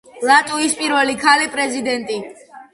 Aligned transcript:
ლატვიის 0.29 0.73
პირველი 0.79 1.15
ქალი-პრეზიდენტი. 1.27 2.21